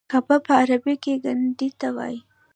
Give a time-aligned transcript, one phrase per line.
[0.11, 2.17] قبه په عربي کې ګنبدې ته وایي.